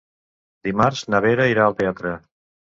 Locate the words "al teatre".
1.69-2.19